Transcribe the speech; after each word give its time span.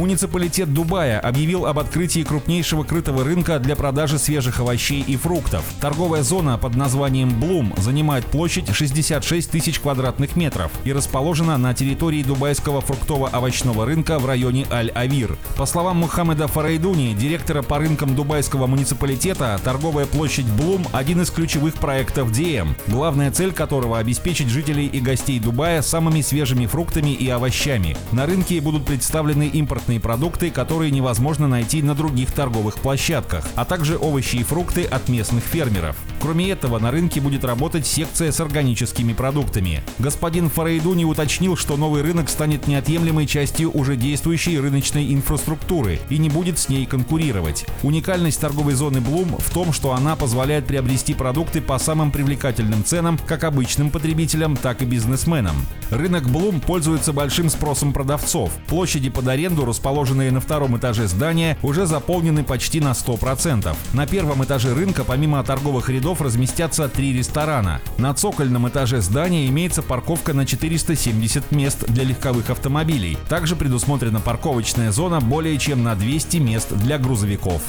Муниципалитет 0.00 0.72
Дубая 0.72 1.20
объявил 1.20 1.66
об 1.66 1.78
открытии 1.78 2.22
крупнейшего 2.22 2.84
крытого 2.84 3.22
рынка 3.22 3.58
для 3.58 3.76
продажи 3.76 4.18
свежих 4.18 4.58
овощей 4.58 5.04
и 5.06 5.14
фруктов. 5.14 5.62
Торговая 5.78 6.22
зона 6.22 6.56
под 6.56 6.74
названием 6.74 7.38
«Блум» 7.38 7.74
занимает 7.76 8.24
площадь 8.24 8.74
66 8.74 9.50
тысяч 9.50 9.78
квадратных 9.78 10.36
метров 10.36 10.72
и 10.84 10.94
расположена 10.94 11.58
на 11.58 11.74
территории 11.74 12.22
дубайского 12.22 12.80
фруктово-овощного 12.80 13.84
рынка 13.84 14.18
в 14.18 14.24
районе 14.24 14.66
Аль-Авир. 14.70 15.36
По 15.58 15.66
словам 15.66 15.98
Мухаммеда 15.98 16.48
Фарайдуни, 16.48 17.12
директора 17.12 17.60
по 17.60 17.76
рынкам 17.76 18.16
дубайского 18.16 18.66
муниципалитета, 18.66 19.60
торговая 19.62 20.06
площадь 20.06 20.46
«Блум»– 20.46 20.86
один 20.92 21.20
из 21.20 21.28
ключевых 21.28 21.74
проектов 21.74 22.30
DM, 22.30 22.68
главная 22.86 23.30
цель 23.32 23.52
которого– 23.52 23.98
обеспечить 24.00 24.48
жителей 24.48 24.86
и 24.86 24.98
гостей 24.98 25.38
Дубая 25.38 25.82
самыми 25.82 26.22
свежими 26.22 26.64
фруктами 26.64 27.10
и 27.10 27.28
овощами. 27.28 27.98
На 28.12 28.24
рынке 28.24 28.62
будут 28.62 28.86
представлены 28.86 29.46
импортные 29.46 29.89
импортные 29.90 30.00
продукты, 30.00 30.50
которые 30.50 30.90
невозможно 30.90 31.48
найти 31.48 31.82
на 31.82 31.94
других 31.94 32.32
торговых 32.32 32.76
площадках, 32.76 33.46
а 33.56 33.64
также 33.64 33.96
овощи 33.98 34.36
и 34.36 34.42
фрукты 34.42 34.84
от 34.84 35.08
местных 35.08 35.42
фермеров. 35.44 35.96
Кроме 36.20 36.50
этого, 36.50 36.78
на 36.78 36.90
рынке 36.90 37.18
будет 37.20 37.44
работать 37.44 37.86
секция 37.86 38.30
с 38.30 38.40
органическими 38.40 39.14
продуктами. 39.14 39.82
Господин 39.98 40.50
Фарейдуни 40.50 41.04
уточнил, 41.04 41.56
что 41.56 41.78
новый 41.78 42.02
рынок 42.02 42.28
станет 42.28 42.66
неотъемлемой 42.66 43.26
частью 43.26 43.70
уже 43.70 43.96
действующей 43.96 44.60
рыночной 44.60 45.14
инфраструктуры 45.14 45.98
и 46.10 46.18
не 46.18 46.28
будет 46.28 46.58
с 46.58 46.68
ней 46.68 46.84
конкурировать. 46.84 47.64
Уникальность 47.82 48.38
торговой 48.40 48.74
зоны 48.74 49.00
Блум 49.00 49.36
в 49.38 49.50
том, 49.50 49.72
что 49.72 49.94
она 49.94 50.14
позволяет 50.14 50.66
приобрести 50.66 51.14
продукты 51.14 51.62
по 51.62 51.78
самым 51.78 52.10
привлекательным 52.10 52.84
ценам 52.84 53.18
как 53.26 53.44
обычным 53.44 53.90
потребителям, 53.90 54.56
так 54.56 54.82
и 54.82 54.84
бизнесменам. 54.84 55.56
Рынок 55.90 56.28
Блум 56.28 56.60
пользуется 56.60 57.14
большим 57.14 57.48
спросом 57.48 57.94
продавцов. 57.94 58.52
Площади 58.68 59.08
под 59.08 59.26
аренду 59.26 59.64
расположенные 59.64 60.30
на 60.30 60.40
втором 60.40 60.76
этаже 60.76 61.08
здания, 61.08 61.56
уже 61.62 61.86
заполнены 61.86 62.44
почти 62.44 62.80
на 62.80 62.90
100%. 62.90 63.74
На 63.94 64.06
первом 64.06 64.44
этаже 64.44 64.74
рынка 64.74 65.02
помимо 65.02 65.42
торговых 65.42 65.88
рядов 65.88 66.09
разместятся 66.18 66.88
три 66.88 67.12
ресторана. 67.12 67.80
На 67.98 68.12
цокольном 68.12 68.68
этаже 68.68 69.00
здания 69.00 69.46
имеется 69.46 69.82
парковка 69.82 70.34
на 70.34 70.44
470 70.44 71.52
мест 71.52 71.84
для 71.86 72.04
легковых 72.04 72.50
автомобилей. 72.50 73.16
Также 73.28 73.54
предусмотрена 73.54 74.20
парковочная 74.20 74.90
зона 74.90 75.20
более 75.20 75.58
чем 75.58 75.84
на 75.84 75.94
200 75.94 76.36
мест 76.38 76.72
для 76.72 76.98
грузовиков. 76.98 77.62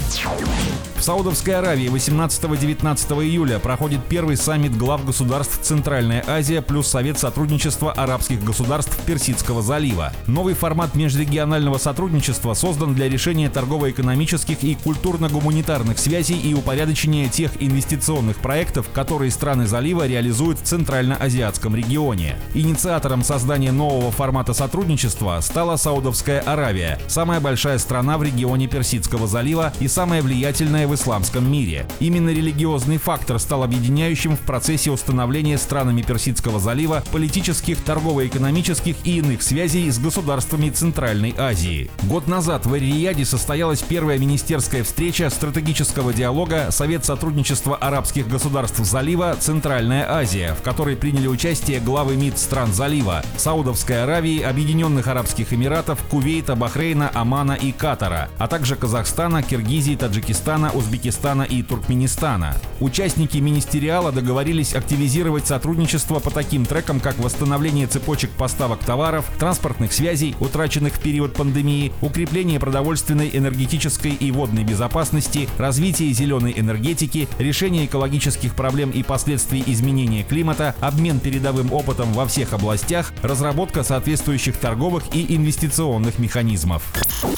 В 1.02 1.04
Саудовской 1.04 1.56
Аравии 1.56 1.88
18-19 1.88 3.24
июля 3.24 3.58
проходит 3.58 4.06
первый 4.08 4.38
саммит 4.38 4.78
глав 4.78 5.04
государств 5.04 5.58
Центральная 5.64 6.24
Азия 6.28 6.62
плюс 6.62 6.88
Совет 6.88 7.18
сотрудничества 7.18 7.92
арабских 7.92 8.44
государств 8.44 8.96
Персидского 9.06 9.64
залива. 9.64 10.14
Новый 10.28 10.54
формат 10.54 10.94
межрегионального 10.94 11.80
сотрудничества 11.80 12.54
создан 12.54 12.94
для 12.94 13.10
решения 13.10 13.50
торгово-экономических 13.50 14.64
и 14.64 14.76
культурно-гуманитарных 14.76 15.98
связей 15.98 16.40
и 16.40 16.54
упорядочения 16.54 17.28
тех 17.30 17.52
инвестиционных 17.60 18.31
проектов, 18.38 18.90
которые 18.94 19.32
страны 19.32 19.68
залива 19.68 20.08
реализуют 20.08 20.60
в 20.60 20.64
Центральноазиатском 20.64 21.76
регионе. 21.76 22.36
Инициатором 22.54 23.24
создания 23.24 23.72
нового 23.72 24.12
формата 24.12 24.54
сотрудничества 24.54 25.40
стала 25.42 25.76
Саудовская 25.76 26.42
Аравия, 26.42 27.00
самая 27.08 27.40
большая 27.40 27.78
страна 27.78 28.18
в 28.18 28.24
регионе 28.24 28.68
Персидского 28.68 29.28
залива 29.28 29.74
и 29.80 29.88
самая 29.88 30.22
влиятельная 30.22 30.88
в 30.88 30.96
исламском 30.96 31.52
мире. 31.52 31.86
Именно 32.00 32.30
религиозный 32.30 32.98
фактор 32.98 33.40
стал 33.40 33.64
объединяющим 33.64 34.36
в 34.36 34.42
процессе 34.42 34.92
установления 34.92 35.58
странами 35.58 36.02
Персидского 36.02 36.60
залива 36.60 37.04
политических, 37.12 37.82
торгово-экономических 37.84 38.96
и 39.04 39.18
иных 39.18 39.42
связей 39.42 39.90
с 39.90 40.00
государствами 40.00 40.70
Центральной 40.70 41.34
Азии. 41.38 41.90
Год 42.04 42.28
назад 42.28 42.66
в 42.66 42.74
Эр-Рияде 42.74 43.26
состоялась 43.26 43.82
первая 43.82 44.18
министерская 44.18 44.84
встреча 44.84 45.30
стратегического 45.30 46.14
диалога 46.14 46.68
Совет 46.72 47.06
сотрудничества 47.06 47.76
арабских 47.76 48.21
государств 48.28 48.80
залива 48.80 49.36
Центральная 49.40 50.12
Азия, 50.12 50.54
в 50.54 50.62
которой 50.62 50.96
приняли 50.96 51.28
участие 51.28 51.80
главы 51.80 52.16
МИД 52.16 52.38
стран 52.38 52.74
залива 52.74 53.24
Саудовской 53.38 54.04
Аравии, 54.04 54.42
Объединенных 54.42 55.08
Арабских 55.08 55.54
Эмиратов, 55.54 56.00
Кувейта, 56.10 56.56
Бахрейна, 56.56 57.12
Омана 57.14 57.54
и 57.54 57.72
Катара, 57.72 58.30
а 58.38 58.48
также 58.48 58.76
Казахстана, 58.76 59.44
Киргизии, 59.44 59.96
Таджикистана, 59.96 60.72
Узбекистана 60.72 61.44
и 61.44 61.64
Туркменистана. 61.64 62.56
Участники 62.80 63.38
министериала 63.38 64.12
договорились 64.12 64.74
активизировать 64.74 65.48
сотрудничество 65.48 66.20
по 66.20 66.32
таким 66.32 66.66
трекам, 66.66 67.00
как 67.00 67.18
восстановление 67.20 67.88
цепочек 67.88 68.32
поставок 68.32 68.80
товаров, 68.80 69.26
транспортных 69.40 69.94
связей, 69.94 70.36
утраченных 70.40 70.94
в 70.94 71.00
период 71.00 71.34
пандемии, 71.34 71.92
укрепление 72.02 72.60
продовольственной, 72.60 73.30
энергетической 73.34 74.12
и 74.12 74.32
водной 74.32 74.64
безопасности, 74.64 75.48
развитие 75.58 76.12
зеленой 76.14 76.54
энергетики, 76.56 77.28
решение 77.40 77.88
экологических 78.12 78.56
проблем 78.56 78.92
и 78.92 79.04
последствий 79.04 79.64
изменения 79.68 80.24
климата, 80.24 80.76
обмен 80.82 81.22
передовым 81.22 81.72
опытом 81.72 82.12
во 82.14 82.28
всех 82.28 82.52
областях, 82.54 83.14
разработка 83.24 83.84
соответствующих 83.84 84.58
торговых 84.58 85.04
и 85.14 85.36
инвестиционных 85.36 86.18
механизмов. 86.20 86.84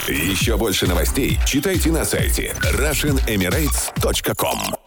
Еще 0.07 0.57
больше 0.57 0.87
новостей 0.87 1.37
читайте 1.45 1.91
на 1.91 2.05
сайте 2.05 2.55
RussianEmirates.com 2.61 4.82